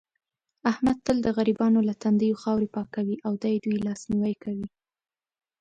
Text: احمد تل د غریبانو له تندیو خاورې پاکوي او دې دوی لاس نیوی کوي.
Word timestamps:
احمد 0.71 0.97
تل 1.05 1.17
د 1.23 1.27
غریبانو 1.37 1.79
له 1.87 1.93
تندیو 2.03 2.39
خاورې 2.43 2.67
پاکوي 2.75 3.17
او 3.25 3.33
دې 3.43 3.53
دوی 3.63 3.77
لاس 3.87 4.01
نیوی 4.11 4.35
کوي. 4.43 4.67